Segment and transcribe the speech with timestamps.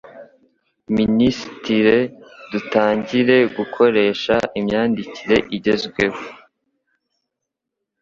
[0.97, 1.95] minisitire
[2.51, 6.21] dutangire gukoresha imyandikire igezweho